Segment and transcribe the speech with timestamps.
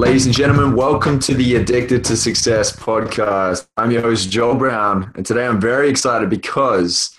[0.00, 3.68] Ladies and gentlemen, welcome to the Addicted to Success podcast.
[3.76, 7.14] I'm your host, Joel Brown, and today I'm very excited because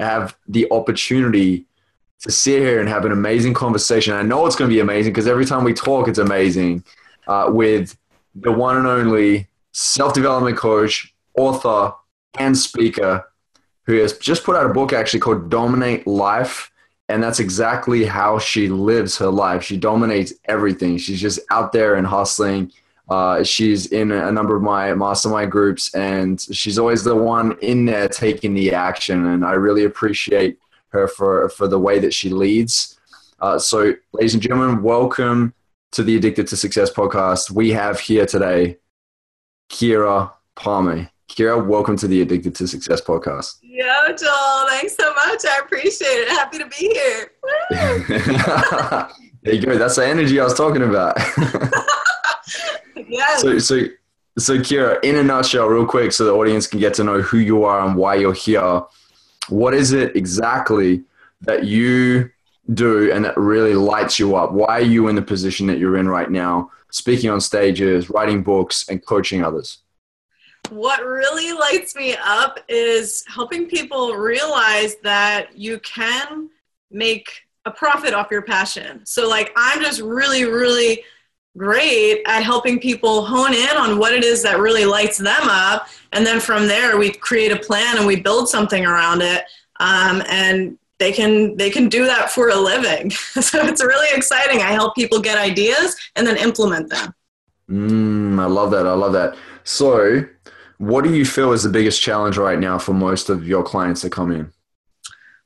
[0.00, 1.66] I have the opportunity
[2.22, 4.14] to sit here and have an amazing conversation.
[4.14, 6.84] I know it's going to be amazing because every time we talk, it's amazing
[7.26, 7.98] uh, with
[8.34, 11.92] the one and only self development coach, author,
[12.38, 13.26] and speaker
[13.84, 16.71] who has just put out a book actually called Dominate Life
[17.12, 19.62] and that's exactly how she lives her life.
[19.62, 20.96] She dominates everything.
[20.96, 22.72] She's just out there and hustling.
[23.06, 27.84] Uh, she's in a number of my mastermind groups, and she's always the one in
[27.84, 29.26] there taking the action.
[29.26, 32.98] And I really appreciate her for for the way that she leads.
[33.40, 35.52] Uh, so, ladies and gentlemen, welcome
[35.90, 37.50] to the Addicted to Success podcast.
[37.50, 38.78] We have here today
[39.68, 41.10] Keara Palmer.
[41.32, 43.56] Keara, welcome to the Addicted to Success podcast.
[43.62, 45.42] Yo, Joel, thanks so much.
[45.46, 46.28] I appreciate it.
[46.28, 47.32] Happy to be here.
[49.42, 49.78] there you go.
[49.78, 51.16] That's the energy I was talking about.
[53.08, 53.40] yes.
[53.40, 53.80] So, so,
[54.36, 57.38] so, Keara, in a nutshell, real quick, so the audience can get to know who
[57.38, 58.82] you are and why you're here.
[59.48, 61.02] What is it exactly
[61.40, 62.30] that you
[62.74, 64.52] do and that really lights you up?
[64.52, 68.42] Why are you in the position that you're in right now, speaking on stages, writing
[68.42, 69.78] books, and coaching others?
[70.72, 76.48] What really lights me up is helping people realize that you can
[76.90, 77.30] make
[77.64, 79.04] a profit off your passion.
[79.04, 81.02] So, like, I'm just really, really
[81.56, 85.88] great at helping people hone in on what it is that really lights them up.
[86.12, 89.44] And then from there, we create a plan and we build something around it.
[89.80, 93.10] Um, and they can they can do that for a living.
[93.10, 94.62] so it's really exciting.
[94.62, 97.14] I help people get ideas and then implement them.
[97.68, 98.86] Mm, I love that.
[98.86, 99.36] I love that.
[99.64, 100.24] So
[100.82, 104.02] what do you feel is the biggest challenge right now for most of your clients
[104.02, 104.52] that come in?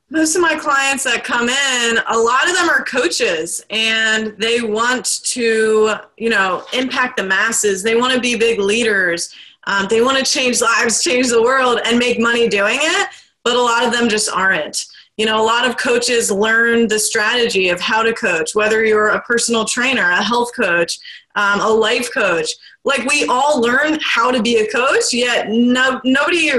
[0.08, 4.62] Most of my clients that come in, a lot of them are coaches and they
[4.62, 7.82] want to, you know, impact the masses.
[7.82, 9.34] They want to be big leaders.
[9.66, 13.08] Um, they want to change lives, change the world, and make money doing it.
[13.44, 14.86] But a lot of them just aren't.
[15.18, 19.08] You know, a lot of coaches learn the strategy of how to coach, whether you're
[19.08, 20.98] a personal trainer, a health coach,
[21.36, 22.50] um, a life coach.
[22.84, 26.50] Like we all learn how to be a coach yet no, nobody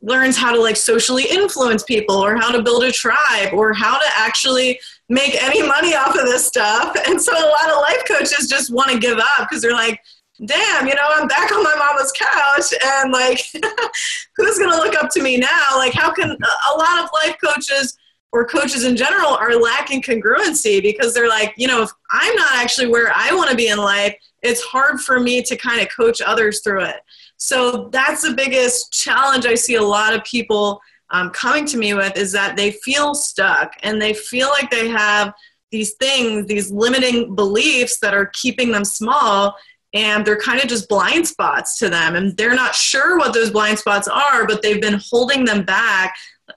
[0.00, 3.98] learns how to like socially influence people or how to build a tribe or how
[3.98, 4.78] to actually
[5.08, 6.96] make any money off of this stuff.
[7.08, 10.00] And so a lot of life coaches just want to give up because they're like
[10.46, 13.40] damn you know i'm back on my mama's couch and like
[14.36, 15.76] who's going to look up to me now?
[15.76, 17.98] Like how can a lot of life coaches
[18.32, 22.54] or coaches in general are lacking congruency because they're like you know if i'm not
[22.56, 25.88] actually where i want to be in life it's hard for me to kind of
[25.94, 26.96] coach others through it.
[27.36, 30.80] So that's the biggest challenge I see a lot of people
[31.10, 34.88] um, coming to me with is that they feel stuck and they feel like they
[34.88, 35.32] have
[35.70, 39.54] these things, these limiting beliefs that are keeping them small
[39.94, 43.50] and they're kind of just blind spots to them and they're not sure what those
[43.50, 46.14] blind spots are but they've been holding them back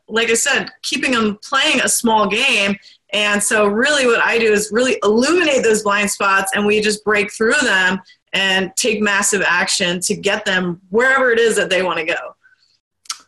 [0.08, 2.78] like i said keeping them playing a small game
[3.14, 7.04] and so, really, what I do is really illuminate those blind spots and we just
[7.04, 8.02] break through them
[8.34, 12.36] and take massive action to get them wherever it is that they want to go.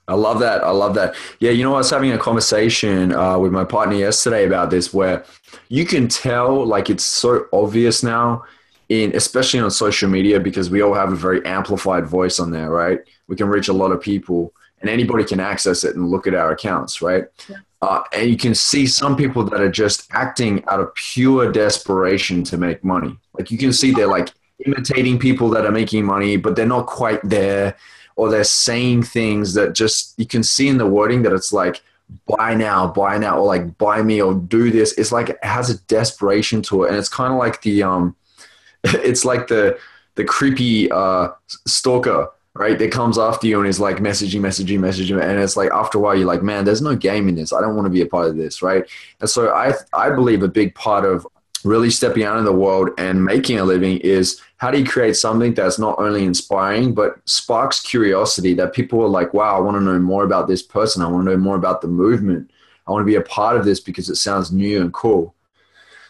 [0.07, 0.63] I love that.
[0.63, 1.15] I love that.
[1.39, 4.93] Yeah, you know, I was having a conversation uh, with my partner yesterday about this
[4.93, 5.25] where
[5.69, 8.43] you can tell, like, it's so obvious now,
[8.87, 12.69] in especially on social media, because we all have a very amplified voice on there,
[12.69, 12.99] right?
[13.27, 16.35] We can reach a lot of people and anybody can access it and look at
[16.35, 17.23] our accounts, right?
[17.47, 17.55] Yeah.
[17.81, 22.43] Uh, and you can see some people that are just acting out of pure desperation
[22.43, 23.17] to make money.
[23.33, 24.33] Like you can see they're like
[24.65, 27.77] imitating people that are making money, but they're not quite there,
[28.17, 31.81] or they're saying things that just you can see in the wording that it's like
[32.27, 34.97] buy now, buy now, or like buy me or do this.
[34.97, 38.17] It's like it has a desperation to it, and it's kind of like the um,
[38.83, 39.79] it's like the
[40.15, 41.29] the creepy uh
[41.65, 42.77] stalker right?
[42.77, 46.01] That comes after you and is like messaging, messaging, messaging, and it's like after a
[46.01, 47.51] while you're like, man, there's no game in this.
[47.51, 48.85] I don't want to be a part of this, right?
[49.19, 51.25] And so I I believe a big part of
[51.63, 55.15] really stepping out in the world and making a living is how do you create
[55.15, 59.75] something that's not only inspiring but sparks curiosity that people are like, wow, I want
[59.75, 61.01] to know more about this person.
[61.01, 62.51] I want to know more about the movement.
[62.85, 65.33] I want to be a part of this because it sounds new and cool.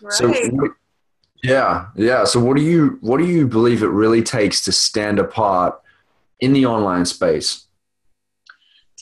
[0.02, 0.14] Right.
[0.14, 0.34] So
[1.44, 2.24] yeah, yeah.
[2.24, 5.80] So what do you what do you believe it really takes to stand apart
[6.44, 7.68] in the online space?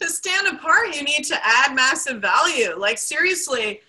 [0.01, 2.75] to stand apart, you need to add massive value.
[2.75, 3.81] Like seriously,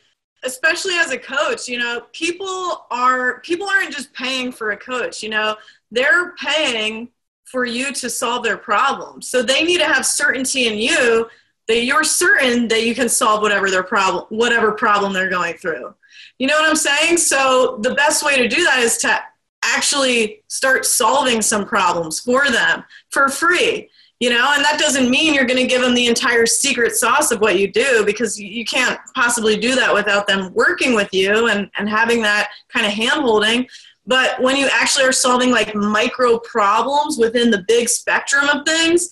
[0.44, 5.22] especially as a coach, you know, people are people aren't just paying for a coach,
[5.22, 5.56] you know,
[5.90, 7.08] they're paying
[7.44, 9.28] for you to solve their problems.
[9.28, 11.28] So they need to have certainty in you
[11.68, 15.94] that you're certain that you can solve whatever their problem whatever problem they're going through.
[16.38, 17.18] You know what I'm saying?
[17.18, 19.20] So the best way to do that is to
[19.62, 23.88] actually start solving some problems for them for free
[24.22, 24.52] you know?
[24.54, 27.58] And that doesn't mean you're going to give them the entire secret sauce of what
[27.58, 31.88] you do because you can't possibly do that without them working with you and, and
[31.88, 33.66] having that kind of hand holding.
[34.06, 39.08] But when you actually are solving like micro problems within the big spectrum of things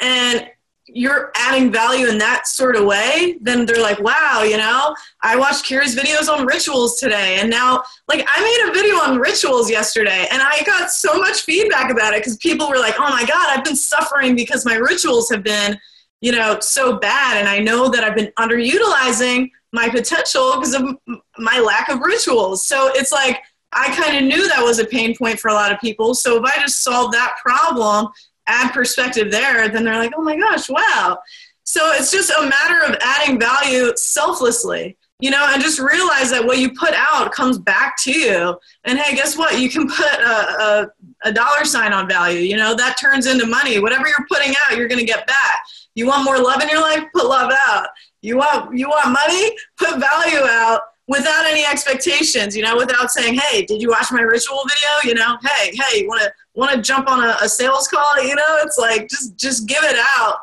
[0.00, 0.48] and
[0.88, 5.36] you're adding value in that sort of way, then they're like, wow, you know, I
[5.36, 7.38] watched Keara's videos on rituals today.
[7.40, 11.42] And now, like, I made a video on rituals yesterday and I got so much
[11.42, 14.76] feedback about it because people were like, oh my God, I've been suffering because my
[14.76, 15.78] rituals have been,
[16.20, 17.36] you know, so bad.
[17.36, 20.96] And I know that I've been underutilizing my potential because of
[21.38, 22.64] my lack of rituals.
[22.64, 23.42] So it's like,
[23.72, 26.14] I kind of knew that was a pain point for a lot of people.
[26.14, 28.08] So if I just solve that problem
[28.46, 31.18] add perspective there, then they're like, oh my gosh, wow.
[31.64, 36.44] So it's just a matter of adding value selflessly, you know, and just realize that
[36.44, 38.56] what you put out comes back to you.
[38.84, 39.58] And hey, guess what?
[39.58, 40.88] You can put a, a,
[41.24, 43.80] a dollar sign on value, you know, that turns into money.
[43.80, 45.64] Whatever you're putting out, you're going to get back.
[45.96, 47.02] You want more love in your life?
[47.12, 47.88] Put love out.
[48.22, 49.56] You want, you want money?
[49.78, 54.20] Put value out without any expectations, you know, without saying, "Hey, did you watch my
[54.20, 57.48] ritual video?" You know, "Hey, hey, you want to want to jump on a, a,
[57.48, 60.38] sales call?" You know, it's like just just give it out,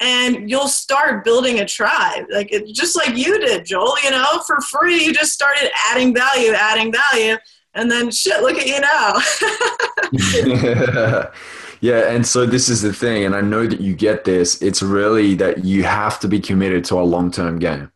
[0.00, 3.94] and you'll start building a tribe, like it, just like you did, Joel.
[4.02, 7.36] You know, for free, you just started adding value, adding value,
[7.74, 9.14] and then shit, look at you now.
[11.80, 14.60] Yeah, and so this is the thing, and I know that you get this.
[14.60, 17.92] It's really that you have to be committed to a long term game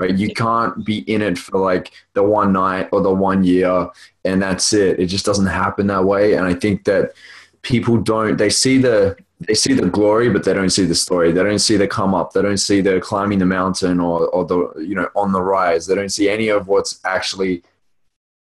[0.00, 0.16] right?
[0.16, 3.90] You can't be in it for like the one night or the one year
[4.24, 4.98] and that's it.
[4.98, 6.34] It just doesn't happen that way.
[6.34, 7.12] And I think that
[7.60, 9.14] people don't, they see the,
[9.46, 11.32] they see the glory, but they don't see the story.
[11.32, 12.32] They don't see the come up.
[12.32, 15.86] They don't see the climbing the mountain or, or the, you know, on the rise.
[15.86, 17.62] They don't see any of what's actually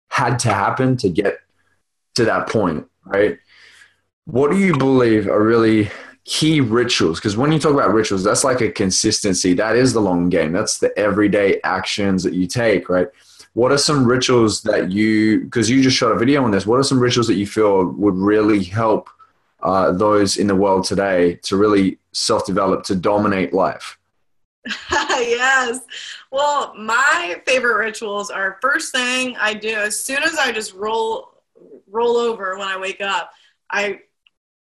[0.10, 1.40] had to happen to get
[2.16, 3.40] to that point, right?
[4.26, 5.90] What do you believe are really
[6.24, 9.54] key rituals because when you talk about rituals that's like a consistency.
[9.54, 10.52] That is the long game.
[10.52, 13.08] That's the everyday actions that you take right?
[13.54, 16.80] What are some rituals that you because you just shot a video on this what
[16.80, 19.10] are some rituals that you feel would really help
[19.64, 23.98] uh, those in the world today to really self-develop to dominate life?
[25.22, 25.80] Yes.
[26.32, 31.44] Well my favorite rituals are first thing i do as soon as i just roll
[31.90, 33.32] roll over when i wake up
[33.70, 34.00] i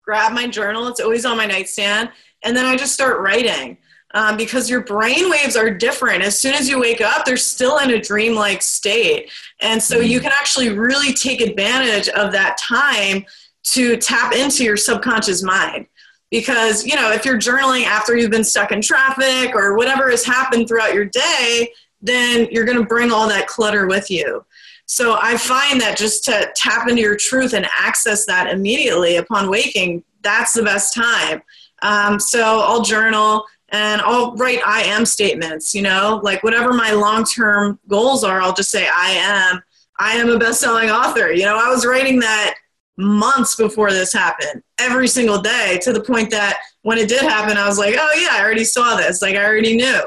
[0.05, 0.87] grab my journal.
[0.87, 2.11] It's always on my nightstand.
[2.43, 3.77] And then I just start writing
[4.13, 6.23] um, because your brain waves are different.
[6.23, 9.31] As soon as you wake up, they're still in a dreamlike state.
[9.61, 13.25] And so you can actually really take advantage of that time
[13.63, 15.87] to tap into your subconscious mind.
[16.31, 20.25] Because, you know, if you're journaling after you've been stuck in traffic or whatever has
[20.25, 21.71] happened throughout your day,
[22.01, 24.45] then you're going to bring all that clutter with you.
[24.85, 29.49] So I find that just to tap into your truth and access that immediately upon
[29.49, 31.41] waking, that's the best time.
[31.81, 36.91] Um, so I'll journal and I'll write I am statements, you know, like whatever my
[36.91, 39.61] long term goals are, I'll just say I am.
[39.97, 41.31] I am a best selling author.
[41.31, 42.55] You know, I was writing that
[42.97, 47.57] months before this happened, every single day, to the point that when it did happen,
[47.57, 49.21] I was like, oh, yeah, I already saw this.
[49.21, 50.01] Like, I already knew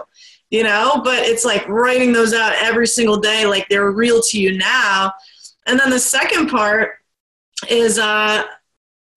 [0.50, 4.40] you know, but it's like writing those out every single day, like they're real to
[4.40, 5.12] you now.
[5.66, 6.92] And then the second part
[7.68, 8.44] is uh,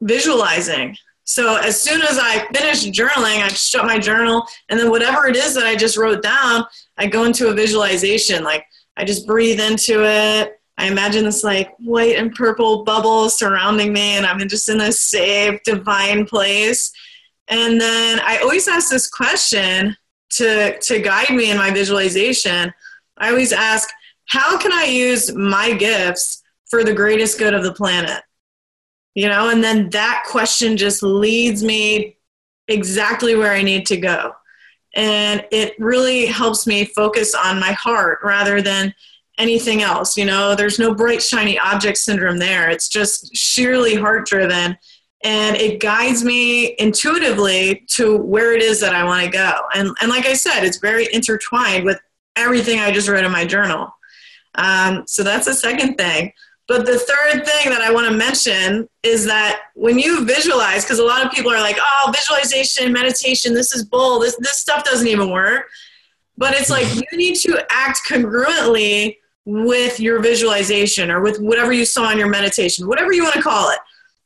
[0.01, 0.95] visualizing.
[1.23, 5.37] So as soon as I finish journaling, I shut my journal, and then whatever it
[5.37, 6.65] is that I just wrote down,
[6.97, 8.43] I go into a visualization.
[8.43, 8.65] Like
[8.97, 10.59] I just breathe into it.
[10.77, 14.99] I imagine this like white and purple bubble surrounding me, and I'm just in this
[14.99, 16.91] safe, divine place.
[17.47, 19.95] And then I always ask this question
[20.31, 22.73] to to guide me in my visualization
[23.17, 23.89] i always ask
[24.27, 28.23] how can i use my gifts for the greatest good of the planet?
[29.13, 32.17] You know and then that question just leads me
[32.69, 34.33] exactly where i need to go.
[34.95, 38.93] And it really helps me focus on my heart rather than
[39.37, 40.55] anything else you know?
[40.55, 42.69] There's no bright shiny object syndrome there.
[42.69, 44.77] It's just sheerly heart driven
[45.23, 49.61] and it guides me intuitively to where it is that I want to go.
[49.75, 51.99] And, and like I said, it's very intertwined with
[52.35, 53.93] everything I just wrote in my journal.
[54.55, 56.33] Um, so that's the second thing.
[56.67, 60.99] But the third thing that I want to mention is that when you visualize, because
[60.99, 64.83] a lot of people are like, oh, visualization, meditation, this is bull, this, this stuff
[64.83, 65.65] doesn't even work.
[66.37, 71.85] But it's like you need to act congruently with your visualization or with whatever you
[71.85, 73.79] saw in your meditation, whatever you want to call it.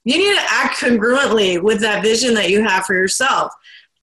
[0.06, 3.52] You need to act congruently with that vision that you have for yourself.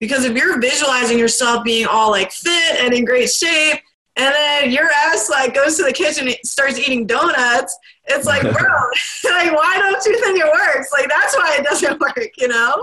[0.01, 3.81] Because if you're visualizing yourself being all like fit and in great shape,
[4.17, 8.43] and then your ass like goes to the kitchen and starts eating donuts, it's like,
[8.43, 8.51] bro,
[9.25, 10.89] like why don't you think it works?
[10.91, 12.77] Like that's why it doesn't work, you know?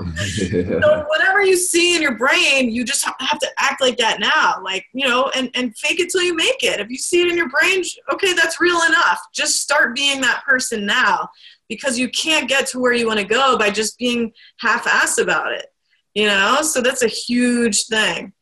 [0.82, 4.62] so whatever you see in your brain, you just have to act like that now.
[4.64, 6.80] Like, you know, and, and fake it till you make it.
[6.80, 7.84] If you see it in your brain,
[8.14, 9.20] okay, that's real enough.
[9.34, 11.30] Just start being that person now
[11.70, 15.52] because you can't get to where you want to go by just being half-assed about
[15.52, 15.68] it
[16.18, 16.64] you know?
[16.64, 18.34] So that's a huge thing.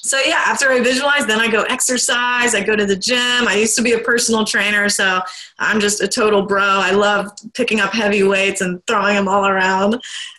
[0.00, 3.48] So yeah after i visualize then i go exercise i go to the gym.
[3.48, 5.20] I used to be a personal trainer so
[5.58, 6.62] i'm just a total bro.
[6.62, 9.94] I love picking up heavy weights and throwing them all around.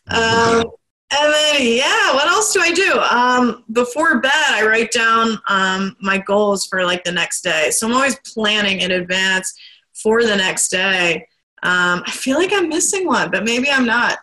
[0.07, 0.63] Um,
[1.11, 2.99] and then yeah what else do i do?
[2.99, 7.69] Um, before bed i write down um, my goals for like the next day.
[7.69, 9.53] So i'm always planning in advance
[9.93, 11.27] for the next day
[11.63, 14.19] um, i feel like i'm missing one but maybe i'm not.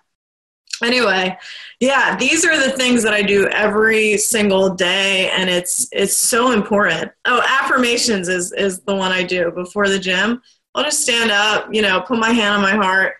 [0.83, 1.37] Anyway
[1.81, 6.53] yeah these are the things that i do every single day and it's it's so
[6.53, 7.11] important.
[7.25, 10.43] Oh affirmations is is the one i do before the gym.
[10.75, 13.15] I'll just stand up you know put my hand on my heart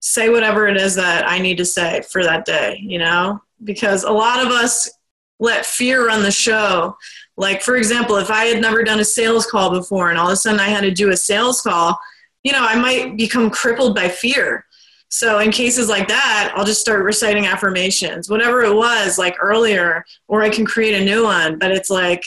[0.00, 3.40] say whatever it is that i need to say for that day you know?
[3.64, 4.90] Because a lot of us
[5.38, 6.96] let fear run the show.
[7.36, 10.34] Like for example if i had never done a sales call before and all of
[10.34, 11.98] a sudden i had to do a sales call
[12.42, 14.64] you know i might become crippled by fear
[15.12, 20.04] so in cases like that, I'll just start reciting affirmations, whatever it was like earlier,
[20.28, 21.58] or I can create a new one.
[21.58, 22.24] But it's like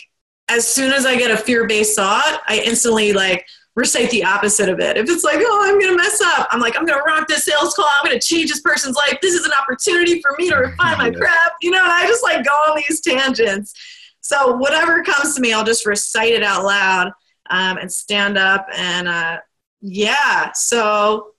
[0.50, 4.82] as soon as I get a fear-based thought, I instantly like recite the opposite of
[4.82, 4.98] it.
[4.98, 7.74] If it's like, oh, I'm gonna mess up, I'm like, I'm gonna rock this sales
[7.74, 9.18] call, I'm gonna change this person's life.
[9.22, 12.22] This is an opportunity for me to refine my craft, you know, and I just
[12.22, 13.74] like go on these tangents.
[14.20, 17.14] So whatever comes to me, I'll just recite it out loud
[17.50, 19.38] um, and stand up and uh,
[19.84, 20.52] yeah.
[20.54, 21.34] So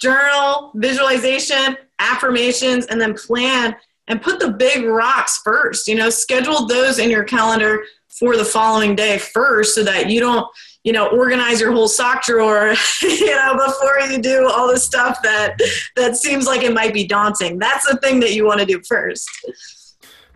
[0.00, 3.76] journal, visualization, affirmations, and then plan
[4.08, 5.86] and put the big rocks first.
[5.86, 10.18] You know, schedule those in your calendar for the following day first so that you
[10.18, 10.46] don't,
[10.82, 15.18] you know, organize your whole sock drawer, you know, before you do all the stuff
[15.22, 15.60] that
[15.94, 17.58] that seems like it might be daunting.
[17.58, 19.28] That's the thing that you want to do first.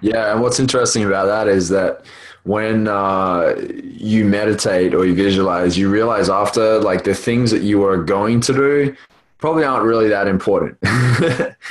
[0.02, 2.04] Yeah, and what's interesting about that is that
[2.44, 7.84] when uh, you meditate or you visualize, you realize after like the things that you
[7.84, 8.96] are going to do
[9.38, 10.78] probably aren't really that important.
[10.82, 11.54] yeah.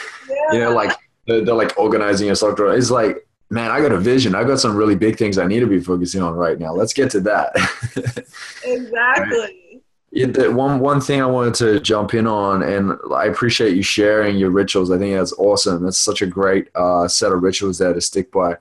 [0.51, 0.91] You know, like
[1.25, 2.59] they're, they're like organizing your sock.
[2.59, 4.35] It's like, man, I got a vision.
[4.35, 6.73] I got some really big things I need to be focusing on right now.
[6.73, 7.55] Let's get to that.
[8.63, 9.81] exactly.
[10.11, 13.81] Yeah, the one one thing I wanted to jump in on, and I appreciate you
[13.81, 14.91] sharing your rituals.
[14.91, 15.83] I think that's awesome.
[15.83, 18.57] That's such a great uh, set of rituals there to stick by.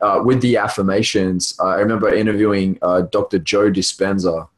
[0.00, 3.38] Uh, with the affirmations, uh, I remember interviewing uh, Dr.
[3.38, 4.48] Joe Dispenza,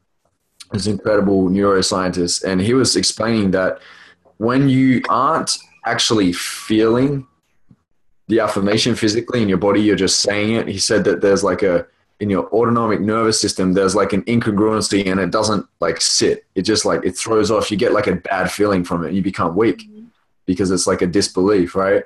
[0.71, 3.79] this incredible neuroscientist, and he was explaining that
[4.37, 7.25] when you aren't actually feeling
[8.27, 10.67] the affirmation physically in your body, you're just saying it.
[10.67, 11.87] He said that there's like a
[12.19, 16.45] in your autonomic nervous system, there's like an incongruency and it doesn't like sit.
[16.55, 17.69] It just like it throws off.
[17.69, 19.13] You get like a bad feeling from it.
[19.13, 20.05] You become weak mm-hmm.
[20.45, 22.03] because it's like a disbelief, right?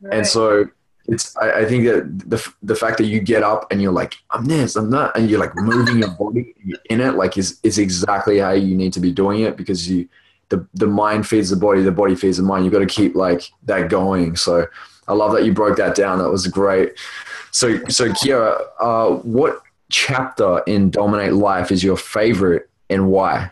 [0.00, 0.14] right?
[0.14, 0.66] And so
[1.08, 4.16] it's I, I, think that the the fact that you get up and you're like
[4.30, 6.54] I'm this I'm that and you're like moving your body
[6.90, 10.08] in it like is is exactly how you need to be doing it because you
[10.50, 12.64] the the mind feeds the body the body feeds the mind.
[12.64, 14.36] You've got to keep like that going.
[14.36, 14.66] So
[15.06, 16.18] I love that you broke that down.
[16.18, 16.98] That was great.
[17.50, 23.50] So so Keara uh, what chapter in Dominate Life is your favorite and why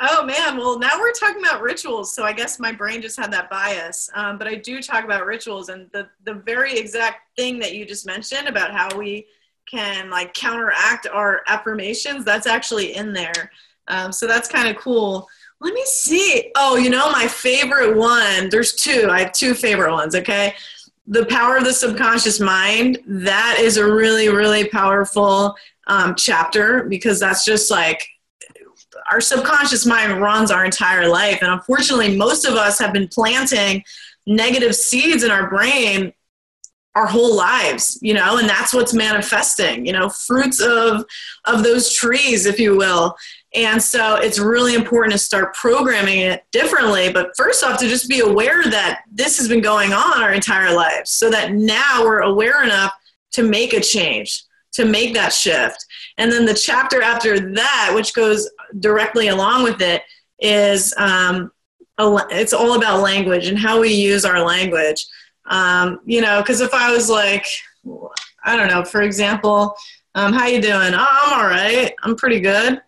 [0.00, 3.32] Oh man, well now we're talking about rituals, so I guess my brain just had
[3.32, 4.08] that bias.
[4.14, 7.84] Um, but I do talk about rituals, and the the very exact thing that you
[7.84, 9.26] just mentioned about how we
[9.68, 12.24] can like counteract our affirmations.
[12.24, 13.50] That's actually in there,
[13.88, 15.26] um, so that's kind of cool.
[15.60, 16.52] Let me see.
[16.54, 18.50] Oh, you know my favorite one.
[18.50, 19.08] There's two.
[19.10, 20.14] I have two favorite ones.
[20.14, 20.54] Okay,
[21.08, 22.98] the power of the subconscious mind.
[23.04, 25.56] That is a really really powerful
[25.88, 28.08] um, chapter because that's just like
[29.10, 31.38] our subconscious mind runs our entire life.
[31.42, 33.82] And unfortunately, most of us have been planting
[34.26, 36.12] negative seeds in our brain
[36.94, 41.04] our whole lives you know and that's what's manifesting you know fruits of
[41.44, 43.16] of those trees if you will.
[43.54, 47.10] And so it's really important to start programming it differently.
[47.10, 50.74] But first off to just be aware that this has been going on our entire
[50.74, 52.92] lives so that now we're aware enough
[53.32, 55.86] to make a change to make that shift.
[56.18, 58.50] And then the chapter after that which goes
[58.80, 60.02] directly along with it
[60.40, 61.50] is um,
[61.98, 65.06] a, it's all about language and how we use our language.
[65.46, 67.46] Um, you know, because if I was like,
[68.44, 69.74] I don't know, for example,
[70.14, 70.94] um, how you doing?
[70.94, 71.94] Oh, I'm all right.
[72.02, 72.80] I'm pretty good.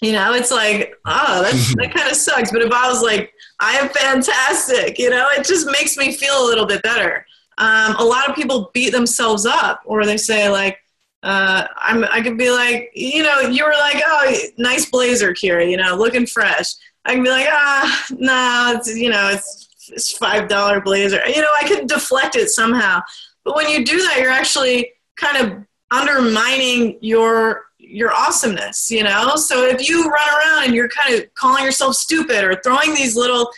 [0.00, 2.50] You know, it's like, oh, that, that kind of sucks.
[2.50, 6.44] But if I was like, I am fantastic, you know, it just makes me feel
[6.44, 7.24] a little bit better.
[7.58, 10.78] Um, a lot of people beat themselves up, or they say like,
[11.22, 15.70] uh, I'm, I could be like, you know, you were like, oh, nice blazer, Keara,
[15.70, 16.74] you know, looking fresh.
[17.04, 21.20] I can be like, ah, no, it's, you know, it's, it's five dollar blazer.
[21.26, 23.00] You know, I could deflect it somehow.
[23.44, 29.36] But when you do that, you're actually kind of undermining your your awesomeness, you know?
[29.36, 33.16] So if you run around and you're kind of calling yourself stupid or throwing these
[33.16, 33.50] little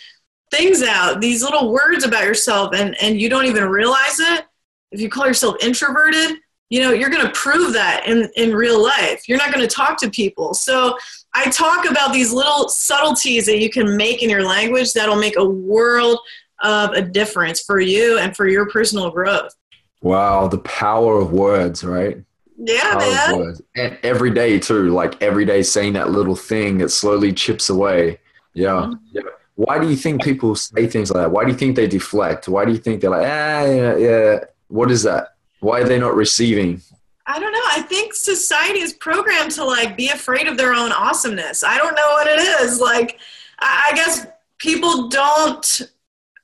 [0.50, 4.46] things out, these little words about yourself and, and you don't even realize it,
[4.90, 6.38] if you call yourself introverted,
[6.70, 9.28] you know, you're going to prove that in, in real life.
[9.28, 10.54] You're not going to talk to people.
[10.54, 10.96] So
[11.34, 15.36] I talk about these little subtleties that you can make in your language that'll make
[15.36, 16.18] a world
[16.62, 19.54] of a difference for you and for your personal growth.
[20.02, 22.18] Wow, the power of words, right?
[22.56, 23.56] Yeah, man.
[23.76, 28.20] And every day too, like every day saying that little thing that slowly chips away.
[28.52, 28.70] Yeah.
[28.70, 28.94] Mm-hmm.
[29.12, 29.22] yeah.
[29.56, 31.30] Why do you think people say things like that?
[31.30, 32.48] Why do you think they deflect?
[32.48, 34.38] Why do you think they're like, ah, yeah, yeah.
[34.68, 35.33] What is that?
[35.64, 36.82] Why are they not receiving?
[37.26, 37.58] I don't know.
[37.70, 41.64] I think society is programmed to like be afraid of their own awesomeness.
[41.64, 42.80] I don't know what it is.
[42.80, 43.18] Like,
[43.60, 44.26] I guess
[44.58, 45.80] people don't.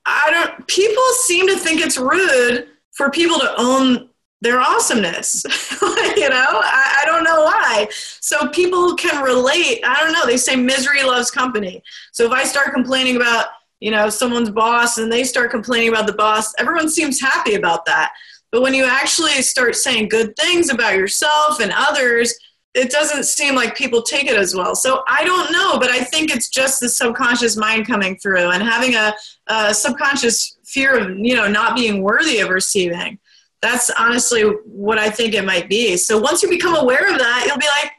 [0.06, 0.66] I don't.
[0.68, 4.08] People seem to think it's rude for people to own
[4.40, 5.44] their awesomeness.
[6.16, 7.88] you know, I, I, don't know why.
[7.90, 9.82] So people can relate.
[9.84, 10.24] I don't know.
[10.24, 11.82] They say misery loves company.
[12.12, 13.48] So if I start complaining about,
[13.80, 17.84] you know, someone's boss and they start complaining about the boss, everyone seems happy about
[17.84, 18.12] that.
[18.52, 22.34] But when you actually start saying good things about yourself and others,
[22.74, 24.74] it doesn't seem like people take it as well.
[24.74, 28.62] So I don't know, but I think it's just the subconscious mind coming through and
[28.62, 29.14] having a,
[29.48, 33.18] a subconscious fear of, you know, not being worthy of receiving
[33.62, 35.96] that's honestly what I think it might be.
[35.96, 37.92] So once you become aware of that, you'll be like,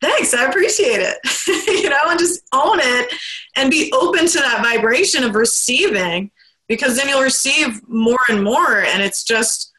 [0.00, 1.18] thanks, I appreciate it.
[1.82, 3.12] you know, and just own it
[3.56, 6.30] and be open to that vibration of receiving
[6.68, 8.82] because then you'll receive more and more.
[8.82, 9.69] And it's just,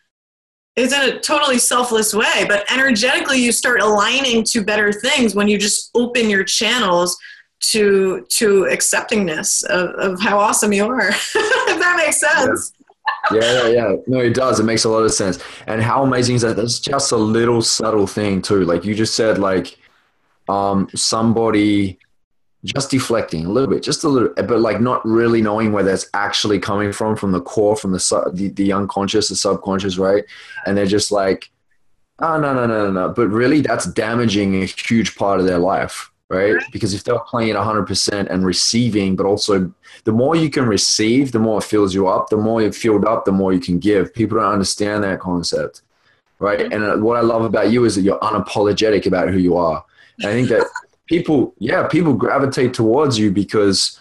[0.75, 2.45] it's in a totally selfless way.
[2.47, 7.17] But energetically, you start aligning to better things when you just open your channels
[7.61, 12.73] to to acceptingness of, of how awesome you are if that makes sense
[13.31, 14.59] yeah, yeah, No, it does.
[14.59, 15.39] It makes a lot of sense.
[15.67, 16.55] And how amazing is that?
[16.55, 18.63] That's just a little subtle thing too.
[18.65, 19.77] Like you just said, like
[20.49, 21.99] um, somebody
[22.63, 26.09] just deflecting a little bit, just a little, but like not really knowing where that's
[26.13, 30.23] actually coming from, from the core, from the the, the unconscious, the subconscious, right?
[30.65, 31.51] And they're just like,
[32.19, 33.09] oh no, no, no, no, no.
[33.09, 36.63] But really, that's damaging a huge part of their life right?
[36.71, 39.71] Because if they're playing 100% and receiving, but also
[40.05, 42.29] the more you can receive, the more it fills you up.
[42.29, 44.13] The more you're filled up, the more you can give.
[44.13, 45.81] People don't understand that concept,
[46.39, 46.61] right?
[46.71, 49.83] And uh, what I love about you is that you're unapologetic about who you are.
[50.21, 50.65] I think that
[51.11, 53.99] people, yeah, people gravitate towards you because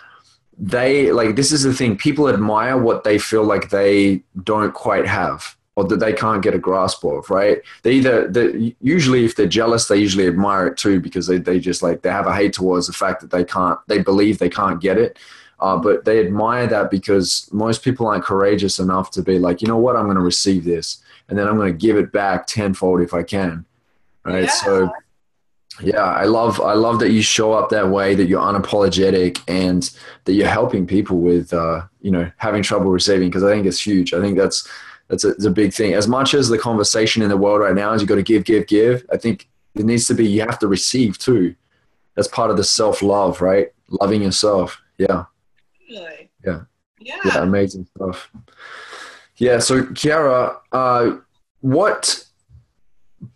[0.56, 5.06] they like this is the thing people admire what they feel like they don't quite
[5.06, 7.62] have or that they can't get a grasp of, right?
[7.82, 11.58] They either, they, usually if they're jealous, they usually admire it too because they, they
[11.58, 14.50] just like, they have a hate towards the fact that they can't, they believe they
[14.50, 15.18] can't get it.
[15.58, 19.68] Uh, but they admire that because most people aren't courageous enough to be like, you
[19.68, 22.46] know what, I'm going to receive this and then I'm going to give it back
[22.46, 23.64] tenfold if I can.
[24.24, 24.44] Right.
[24.44, 24.50] Yeah.
[24.50, 24.92] So,
[25.82, 29.90] yeah, I love I love that you show up that way, that you're unapologetic, and
[30.24, 33.84] that you're helping people with uh, you know having trouble receiving because I think it's
[33.84, 34.12] huge.
[34.12, 34.68] I think that's
[35.08, 35.94] that's a, a big thing.
[35.94, 38.44] As much as the conversation in the world right now is you got to give,
[38.44, 39.04] give, give.
[39.12, 41.54] I think it needs to be you have to receive too.
[42.14, 43.68] That's part of the self love, right?
[43.88, 44.80] Loving yourself.
[44.98, 45.24] Yeah.
[45.88, 46.30] Really?
[46.44, 46.60] Yeah.
[47.00, 47.16] Yeah.
[47.24, 47.42] Yeah.
[47.42, 48.30] Amazing stuff.
[49.36, 49.58] Yeah.
[49.58, 51.16] So, Keara, uh,
[51.60, 52.24] what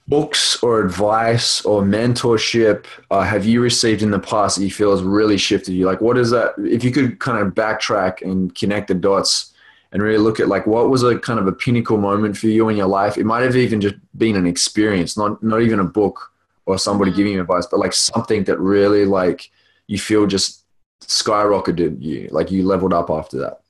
[0.08, 4.90] books or advice or mentorship uh, have you received in the past that you feel
[4.90, 5.86] has really shifted you?
[5.86, 6.54] Like, what is that?
[6.58, 9.54] If you could kind of backtrack and connect the dots
[9.94, 12.68] and really look at like what was a kind of a pinnacle moment for you
[12.68, 13.16] in your life.
[13.16, 16.32] It might have even just been an experience, not not even a book
[16.66, 17.18] or somebody mm-hmm.
[17.18, 19.50] giving you advice, but like something that really like
[19.86, 20.64] you feel just
[21.00, 23.60] skyrocketed you, like you leveled up after that.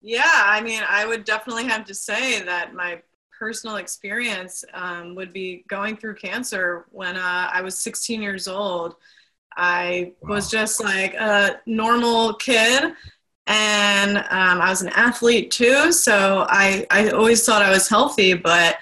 [0.00, 3.02] Yeah, I mean, I would definitely have to say that my
[3.42, 8.94] personal experience um, would be going through cancer when uh, I was 16 years old.
[9.56, 10.36] I wow.
[10.36, 12.92] was just like a normal kid
[13.48, 18.34] and um, I was an athlete too, so I, I always thought I was healthy,
[18.34, 18.76] but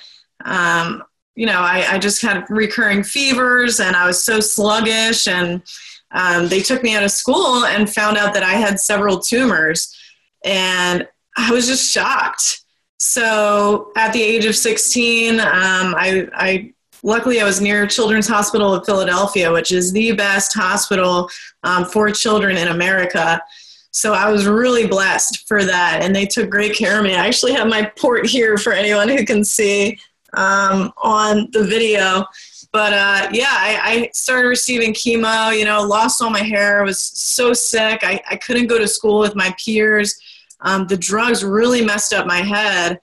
[0.45, 1.05] um,
[1.37, 5.63] you know, I, I just had recurring fevers and I was so sluggish and
[6.11, 9.97] um, they took me out of school and found out that I had several tumors.
[10.45, 12.61] And I was just shocked.
[13.03, 18.75] So at the age of 16, um, I, I luckily I was near Children's Hospital
[18.75, 21.31] of Philadelphia, which is the best hospital
[21.63, 23.43] um, for children in America.
[23.91, 27.15] So I was really blessed for that, and they took great care of me.
[27.15, 29.99] I actually have my port here for anyone who can see
[30.35, 32.27] um, on the video.
[32.71, 35.59] But uh, yeah, I, I, started receiving chemo.
[35.59, 36.85] You know, lost all my hair.
[36.85, 38.01] was so sick.
[38.03, 40.21] I, I couldn't go to school with my peers.
[40.63, 43.01] Um, the drugs really messed up my head,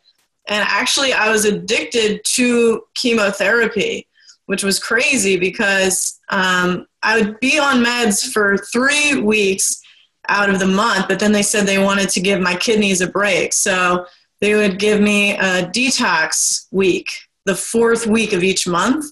[0.47, 4.07] and actually, I was addicted to chemotherapy,
[4.45, 9.81] which was crazy because um, I would be on meds for three weeks
[10.29, 13.07] out of the month, but then they said they wanted to give my kidneys a
[13.07, 13.53] break.
[13.53, 14.05] So
[14.41, 17.09] they would give me a detox week,
[17.45, 19.05] the fourth week of each month.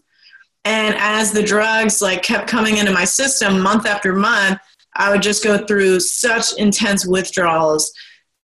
[0.63, 4.59] And as the drugs like kept coming into my system month after month,
[4.95, 7.91] I would just go through such intense withdrawals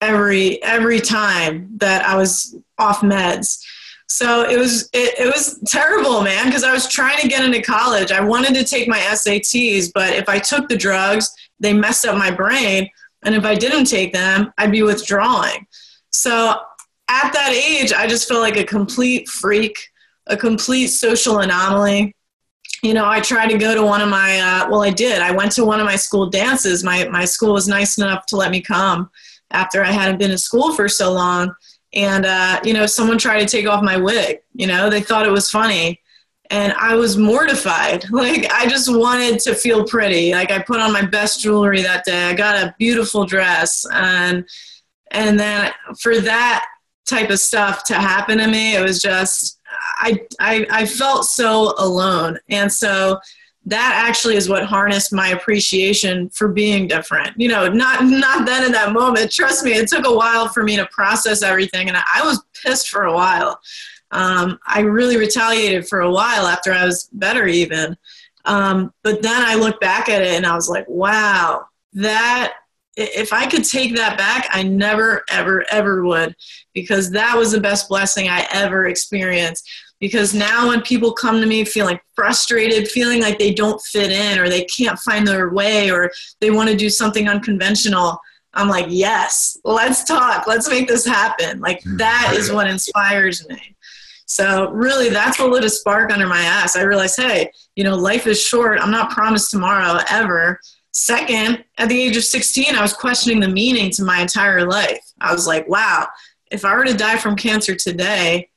[0.02, 3.64] every every time that I was off meds.
[4.08, 7.62] So it was it, it was terrible, man, because I was trying to get into
[7.62, 8.12] college.
[8.12, 12.18] I wanted to take my SATs, but if I took the drugs, they messed up
[12.18, 12.90] my brain.
[13.24, 15.68] And if I didn't take them, I'd be withdrawing.
[16.10, 16.56] So
[17.10, 19.78] at that age, I just felt like a complete freak,
[20.28, 22.16] a complete social anomaly.
[22.82, 25.22] You know, I tried to go to one of my, uh, well, I did.
[25.22, 26.82] I went to one of my school dances.
[26.82, 29.10] My, my school was nice enough to let me come
[29.52, 31.54] after I hadn't been in school for so long.
[31.94, 34.40] And, uh, you know, someone tried to take off my wig.
[34.54, 36.02] You know, they thought it was funny
[36.50, 38.06] and I was mortified.
[38.20, 40.34] Like I just wanted to feel pretty.
[40.34, 42.30] Like I put on my best jewelry that day.
[42.30, 44.48] I got a beautiful dress and
[45.12, 46.66] and then for that
[47.08, 49.60] type of stuff to happen to me, it was just
[49.98, 52.40] I I, I felt so alone.
[52.50, 53.20] And so
[53.70, 57.40] that actually is what harnessed my appreciation for being different.
[57.40, 59.32] You know, not not then in that moment.
[59.32, 62.90] Trust me, it took a while for me to process everything and I was pissed
[62.90, 63.60] for a while
[64.12, 67.98] um, I really retaliated for a while after I was better, even.
[68.46, 72.54] Um, but then I look back at it and I was like, wow, that
[72.98, 76.36] if I could take that back, I never, ever, ever would,
[76.74, 79.70] because that was the best blessing I ever experienced.
[80.00, 84.40] Because now, when people come to me feeling frustrated, feeling like they don't fit in,
[84.40, 88.20] or they can't find their way, or they want to do something unconventional,
[88.54, 91.60] I'm like, yes, let's talk, let's make this happen.
[91.60, 91.98] Like, hmm.
[91.98, 93.76] that is what inspires me.
[94.26, 96.76] So really, that's what lit a spark under my ass.
[96.76, 98.80] I realized, hey, you know, life is short.
[98.80, 100.60] I'm not promised tomorrow ever.
[100.92, 105.00] Second, at the age of 16, I was questioning the meaning to my entire life.
[105.20, 106.08] I was like, wow,
[106.52, 108.49] if I were to die from cancer today,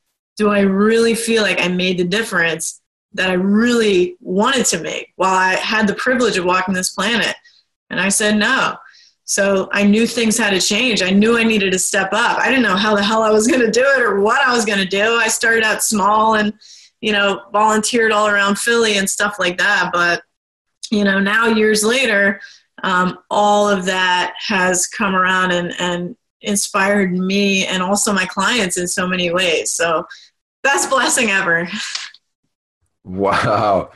[0.42, 2.80] do I really feel like I made the difference
[3.12, 7.36] that I really wanted to make while I had the privilege of walking this planet?
[7.90, 8.74] And I said, no.
[9.22, 11.00] So I knew things had to change.
[11.00, 12.40] I knew I needed to step up.
[12.40, 14.52] I didn't know how the hell I was going to do it or what I
[14.52, 15.14] was going to do.
[15.14, 16.52] I started out small and,
[17.00, 19.90] you know, volunteered all around Philly and stuff like that.
[19.92, 20.24] But,
[20.90, 22.40] you know, now years later,
[22.82, 28.76] um, all of that has come around and, and inspired me and also my clients
[28.76, 29.70] in so many ways.
[29.70, 30.04] So,
[30.62, 31.68] best blessing ever.
[33.04, 33.90] Wow.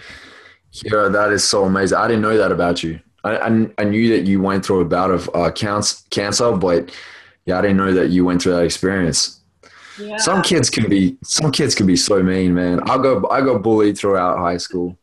[0.84, 1.98] Yeah, that is so amazing.
[1.98, 3.00] I didn't know that about you.
[3.24, 6.94] I, I, knew that you went through a bout of uh, cancer, but
[7.44, 9.40] yeah, I didn't know that you went through that experience.
[9.98, 10.16] Yeah.
[10.18, 12.80] Some kids can be some kids can be so mean, man.
[12.88, 14.98] I go I got bullied throughout high school.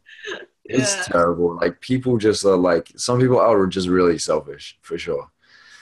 [0.66, 1.04] It's yeah.
[1.04, 1.56] terrible.
[1.56, 5.30] Like people just are like some people are just really selfish for sure.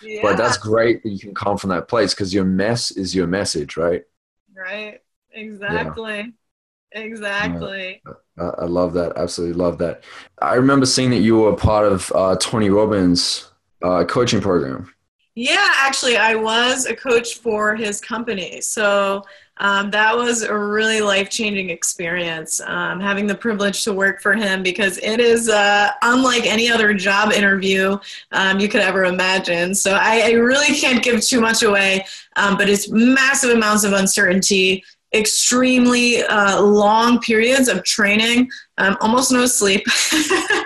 [0.02, 0.22] Yeah.
[0.24, 3.28] But that's great that you can come from that place because your mess is your
[3.28, 4.04] message, right?
[4.56, 5.02] Right.
[5.34, 6.34] Exactly.
[6.94, 8.02] Exactly.
[8.38, 9.14] I, I love that.
[9.16, 10.04] Absolutely love that.
[10.42, 13.50] I remember seeing that you were part of uh, Tony Robbins'
[13.82, 14.94] uh, coaching program.
[15.34, 18.60] Yeah, actually, I was a coach for his company.
[18.60, 19.24] So
[19.58, 24.34] um, that was a really life changing experience, um, having the privilege to work for
[24.34, 27.98] him because it is uh, unlike any other job interview
[28.34, 29.74] um, you could ever imagine.
[29.74, 33.94] So I, I, really can't give too much away, um, but it's massive amounts of
[33.94, 39.84] uncertainty extremely uh, long periods of training, um, almost no sleep.
[40.14, 40.64] wow.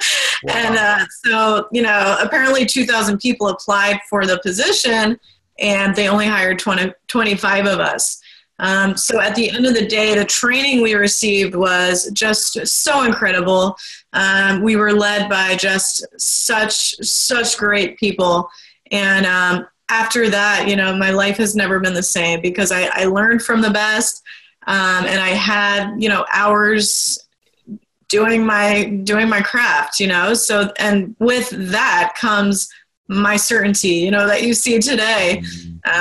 [0.49, 5.19] And uh, so, you know, apparently 2,000 people applied for the position
[5.59, 8.21] and they only hired 20, 25 of us.
[8.59, 13.03] Um, so at the end of the day, the training we received was just so
[13.03, 13.75] incredible.
[14.13, 18.49] Um, we were led by just such, such great people.
[18.91, 22.89] And um, after that, you know, my life has never been the same because I,
[22.93, 24.23] I learned from the best
[24.67, 27.19] um, and I had, you know, hours
[28.07, 30.33] doing my doing my craft you know?
[30.33, 32.69] So and with that comes
[33.07, 35.43] my certainty you know that you see today.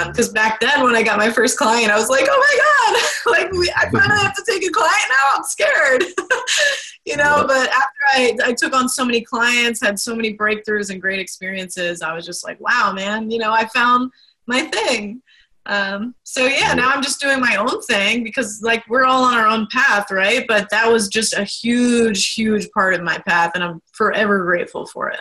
[0.06, 2.58] Because um, back then when i got my first client i was like oh my
[2.58, 3.10] god.
[3.26, 5.36] Like we, i finally have to take a client now.
[5.36, 6.04] I'm scared
[7.04, 10.90] you know but after I, I took on so many clients had so many breakthroughs
[10.90, 14.10] and great experiences i was just like wow man you know i found
[14.46, 15.22] my thing
[15.66, 19.34] um, so yeah, now I'm just doing my own thing because like we're all on
[19.34, 20.44] our own path, right?
[20.46, 24.86] But that was just a huge, huge part of my path, and I'm forever grateful
[24.86, 25.20] for it.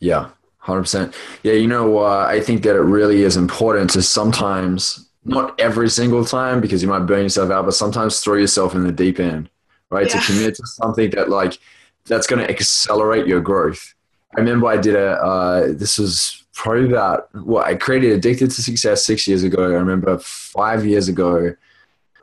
[0.00, 1.16] Yeah, hundred percent.
[1.42, 5.90] Yeah, you know, uh, I think that it really is important to sometimes, not every
[5.90, 9.18] single time, because you might burn yourself out, but sometimes throw yourself in the deep
[9.18, 9.50] end,
[9.90, 10.06] right?
[10.06, 10.20] Yeah.
[10.20, 11.58] To commit to something that like
[12.06, 13.94] that's going to accelerate your growth.
[14.36, 15.12] I remember I did a.
[15.12, 19.62] Uh, this was probably about well, I created Addicted to Success six years ago.
[19.62, 21.54] I remember five years ago,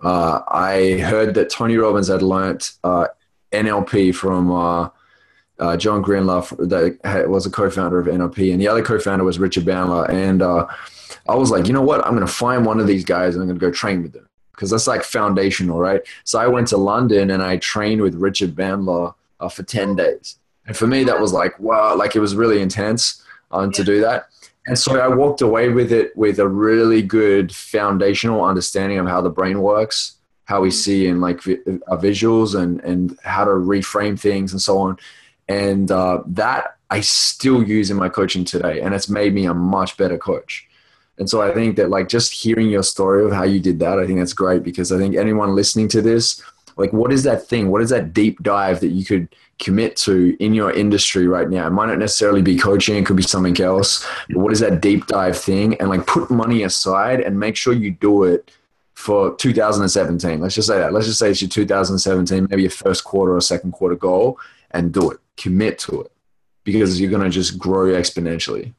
[0.03, 3.07] uh, I heard that Tony Robbins had learnt uh,
[3.51, 4.89] NLP from uh,
[5.57, 9.63] uh, John Grinder, that was a co-founder of NLP, and the other co-founder was Richard
[9.63, 10.09] Bandler.
[10.09, 10.67] And uh,
[11.27, 12.05] I was like, you know what?
[12.05, 14.13] I'm going to find one of these guys and I'm going to go train with
[14.13, 14.24] them
[14.55, 16.01] because that's like foundational, right?
[16.23, 20.37] So I went to London and I trained with Richard Bandler uh, for ten days,
[20.65, 24.01] and for me that was like wow, like it was really intense um, to do
[24.01, 24.29] that.
[24.67, 29.21] And so I walked away with it with a really good foundational understanding of how
[29.21, 31.45] the brain works, how we see in like
[31.87, 34.97] our visuals and, and how to reframe things and so on.
[35.47, 38.81] And uh, that I still use in my coaching today.
[38.81, 40.67] And it's made me a much better coach.
[41.17, 43.99] And so I think that like just hearing your story of how you did that,
[43.99, 46.41] I think that's great because I think anyone listening to this,
[46.77, 47.71] like what is that thing?
[47.71, 51.67] What is that deep dive that you could– commit to in your industry right now?
[51.67, 54.05] It might not necessarily be coaching, it could be something else.
[54.29, 55.75] But what is that deep dive thing?
[55.79, 58.51] And like put money aside and make sure you do it
[58.93, 60.39] for 2017.
[60.39, 60.93] Let's just say that.
[60.93, 64.39] Let's just say it's your 2017, maybe your first quarter or second quarter goal,
[64.71, 65.19] and do it.
[65.37, 66.11] Commit to it
[66.63, 68.73] because you're going to just grow exponentially.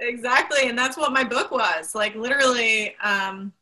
[0.00, 0.68] Exactly.
[0.68, 1.94] And that's what my book was.
[1.94, 3.52] Like literally, um,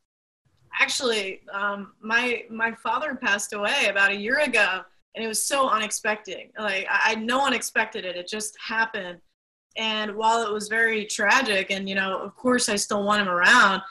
[0.79, 4.81] actually, um, my, my father passed away about a year ago
[5.15, 6.51] and it was so unexpected.
[6.59, 8.17] Like I, I, no one expected it.
[8.17, 9.21] It just happened.
[9.77, 13.29] And while it was very tragic, and you know, of course, I still want him
[13.29, 13.83] around.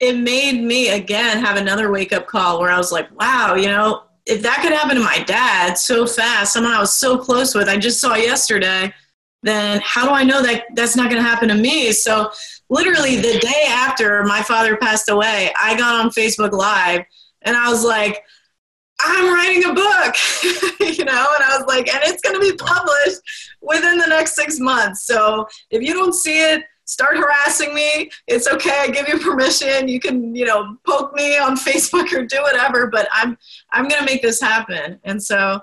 [0.00, 3.66] It made me again have another wake up call where I was like, wow, you
[3.66, 7.54] know, if that could happen to my dad so fast, someone I was so close
[7.54, 8.92] with, I just saw yesterday,
[9.42, 11.92] then how do I know that that's not going to happen to me?
[11.92, 12.30] So,
[12.68, 17.04] literally, the day after my father passed away, I got on Facebook Live
[17.42, 18.22] and I was like,
[19.00, 20.14] I'm writing a book,
[20.80, 23.20] you know, and I was like, and it's going to be published
[23.60, 25.06] within the next six months.
[25.06, 28.10] So if you don't see it, start harassing me.
[28.26, 28.78] It's okay.
[28.80, 29.88] I give you permission.
[29.88, 33.36] You can, you know, poke me on Facebook or do whatever, but I'm,
[33.70, 34.98] I'm going to make this happen.
[35.04, 35.60] And so,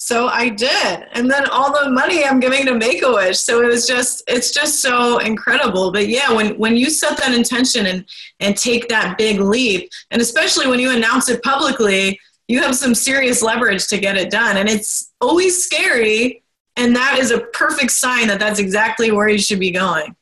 [0.00, 1.06] so I did.
[1.12, 3.40] And then all the money I'm giving to Make-A-Wish.
[3.40, 5.90] So it was just, it's just so incredible.
[5.90, 8.04] But yeah, when, when you set that intention and,
[8.38, 12.94] and take that big leap, and especially when you announce it publicly, you have some
[12.94, 14.56] serious leverage to get it done.
[14.56, 16.44] And it's always scary.
[16.76, 20.14] And that is a perfect sign that that's exactly where you should be going.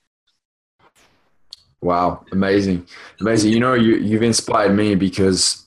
[1.83, 2.87] Wow, amazing.
[3.21, 3.53] Amazing.
[3.53, 5.67] You know, you, you've inspired me because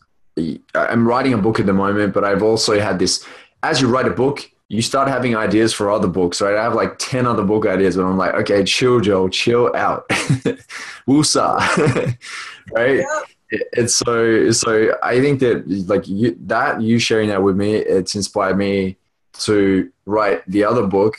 [0.73, 3.23] I'm writing a book at the moment, but I've also had this
[3.63, 6.55] as you write a book, you start having ideas for other books, right?
[6.55, 10.07] I have like 10 other book ideas, but I'm like, okay, chill, Joe, chill out.
[11.07, 12.17] Woosah.
[12.73, 12.97] right?
[12.99, 17.75] Yeah it's so so i think that like you, that you sharing that with me
[17.75, 18.95] it's inspired me
[19.33, 21.17] to write the other book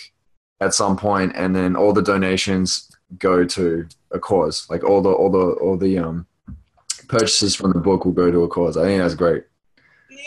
[0.60, 5.10] at some point and then all the donations go to a cause like all the
[5.10, 6.26] all the all the um
[7.08, 9.44] purchases from the book will go to a cause i think that's great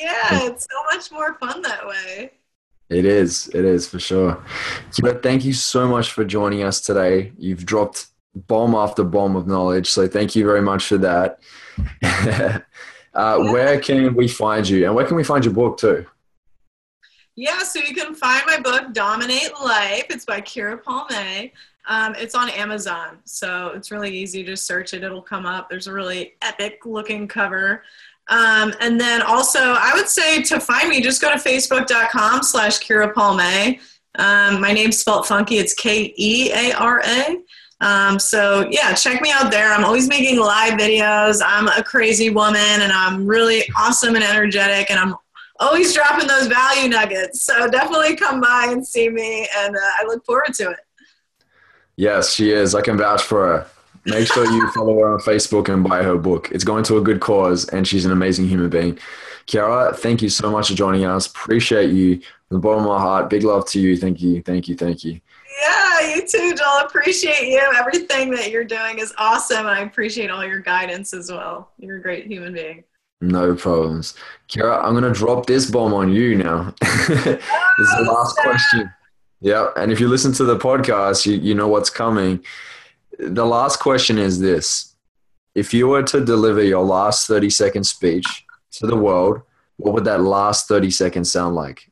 [0.02, 2.32] yeah it's so much more fun that way
[2.90, 4.44] it is it is for sure
[5.02, 9.48] but thank you so much for joining us today you've dropped bomb after bomb of
[9.48, 11.40] knowledge so thank you very much for that
[12.04, 12.60] uh,
[13.14, 13.38] yeah.
[13.52, 16.06] Where can we find you, and where can we find your book too?
[17.36, 20.06] Yeah, so you can find my book, Dominate Life.
[20.10, 21.52] It's by Keara Palme.
[21.86, 25.04] Um, it's on Amazon, so it's really easy to search it.
[25.04, 25.70] It'll come up.
[25.70, 27.84] There's a really epic looking cover.
[28.30, 32.80] Um, and then also, I would say to find me, just go to facebook.com slash
[32.80, 33.80] Keara Palme.
[34.16, 35.58] Um, my name's spelled funky.
[35.58, 37.38] It's K E A R A.
[37.82, 39.74] Um, so yeah, check me out there.
[39.74, 41.42] I'm always making live videos.
[41.46, 45.16] I'm a crazy woman and I'm really awesome and energetic and I'm
[45.60, 47.44] always dropping those value nuggets.
[47.44, 50.80] So definitely come by and see me and uh, I look forward to it.
[51.98, 52.74] Yes, she is.
[52.74, 53.68] I can vouch for her.
[54.06, 56.50] Make sure you follow her on Facebook and buy her book.
[56.52, 59.00] It's going to a good cause and she's an amazing human being.
[59.48, 61.28] Keara, thank you so much for joining us.
[61.28, 63.30] Appreciate you from the bottom of my heart.
[63.30, 63.98] Big love to you.
[63.98, 64.42] Thank you.
[64.42, 64.76] Thank you.
[64.76, 65.20] Thank you.
[65.62, 66.86] Yeah, you too, Joel.
[66.86, 67.62] Appreciate you.
[67.76, 71.72] Everything that you're doing is awesome, and I appreciate all your guidance as well.
[71.78, 72.84] You're a great human being.
[73.22, 74.16] No problems.
[74.50, 76.74] Keara, I'm going to drop this bomb on you now.
[76.82, 78.92] this is the last oh, question.
[79.40, 79.68] Yeah.
[79.78, 82.44] And if you listen to the podcast, you, you know what's coming.
[83.20, 84.96] The last question is this
[85.56, 89.42] If you were to deliver your last 30 second speech to the world,
[89.78, 91.90] what would that last 30 seconds sound like?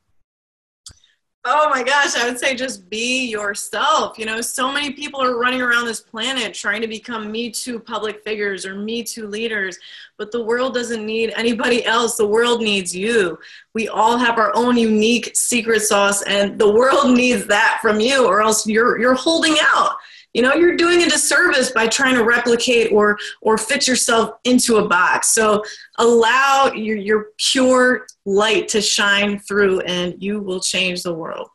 [1.43, 4.19] Oh my gosh, I would say just be yourself.
[4.19, 7.79] You know, so many people are running around this planet trying to become Me Too
[7.79, 9.79] public figures or Me Too leaders,
[10.19, 12.15] but the world doesn't need anybody else.
[12.15, 13.39] The world needs you.
[13.73, 18.27] We all have our own unique secret sauce, and the world needs that from you,
[18.27, 19.95] or else you're, you're holding out
[20.33, 24.77] you know you're doing a disservice by trying to replicate or or fit yourself into
[24.77, 25.63] a box so
[25.97, 31.49] allow your, your pure light to shine through and you will change the world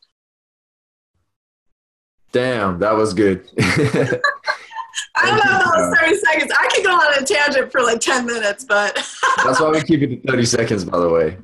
[2.32, 3.48] damn that was good
[5.18, 6.52] I don't know those 30 seconds.
[6.58, 8.94] I could go on a tangent for like 10 minutes, but.
[9.44, 11.38] That's why we keep it to 30 seconds, by the way.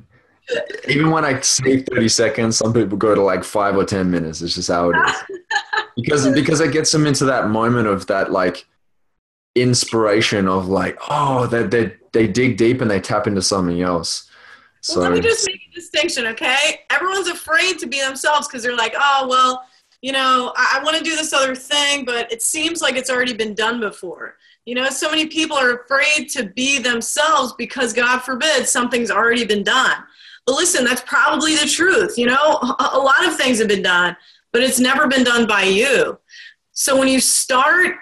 [0.87, 4.41] Even when I say 30 seconds, some people go to like five or 10 minutes.
[4.41, 5.15] It's just how it is.
[5.95, 8.65] because because it gets them into that moment of that like
[9.55, 14.29] inspiration of like oh they they they dig deep and they tap into something else.
[14.81, 16.81] So well, let me just make a distinction, okay?
[16.89, 19.65] Everyone's afraid to be themselves because they're like, oh well,
[20.01, 23.09] you know, I, I want to do this other thing, but it seems like it's
[23.09, 24.35] already been done before.
[24.65, 29.45] You know, so many people are afraid to be themselves because God forbid something's already
[29.45, 30.03] been done.
[30.45, 32.17] But listen, that's probably the truth.
[32.17, 34.15] You know, a lot of things have been done,
[34.51, 36.19] but it's never been done by you.
[36.71, 37.95] So when you start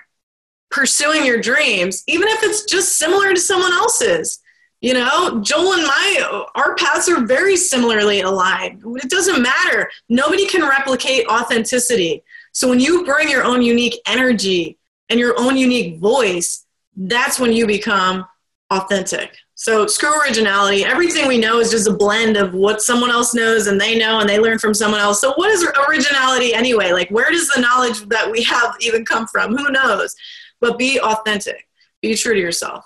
[0.71, 4.39] pursuing your dreams, even if it's just similar to someone else's,
[4.79, 8.81] you know, Joel and my, our paths are very similarly aligned.
[8.83, 9.91] It doesn't matter.
[10.09, 12.23] Nobody can replicate authenticity.
[12.51, 17.53] So when you bring your own unique energy and your own unique voice, that's when
[17.53, 18.25] you become
[18.71, 19.37] authentic.
[19.61, 20.83] So screw originality.
[20.83, 24.19] Everything we know is just a blend of what someone else knows and they know
[24.19, 25.21] and they learn from someone else.
[25.21, 26.93] So what is originality anyway?
[26.93, 29.55] Like where does the knowledge that we have even come from?
[29.55, 30.15] Who knows?
[30.61, 31.67] But be authentic.
[32.01, 32.83] Be true to yourself.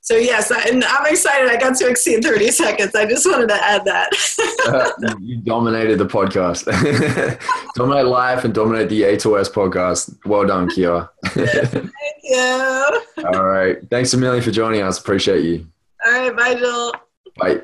[0.00, 1.48] So yes, I, and I'm excited.
[1.48, 2.96] I got to exceed 30 seconds.
[2.96, 4.10] I just wanted to add that.
[4.66, 6.64] uh, you dominated the podcast.
[7.76, 10.18] dominate life and dominate the A2S podcast.
[10.26, 11.10] Well done, Keara.
[11.26, 11.92] Thank
[12.24, 13.02] you.
[13.24, 13.78] All right.
[13.88, 14.98] Thanks a million for joining us.
[14.98, 15.68] Appreciate you.
[16.06, 16.36] All right.
[16.36, 16.92] Bye, Joel.
[17.36, 17.62] Bye.